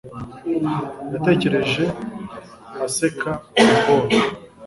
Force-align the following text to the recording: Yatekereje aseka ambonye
Yatekereje 1.11 1.83
aseka 2.85 3.31
ambonye 3.61 4.17